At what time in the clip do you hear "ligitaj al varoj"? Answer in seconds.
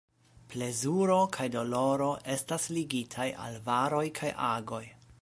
2.79-4.05